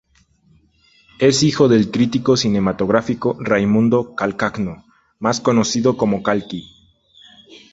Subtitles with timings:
[1.19, 4.83] Es hijo del crítico cinematográfico Raimundo Calcagno,
[5.19, 6.63] más conocido como Calki.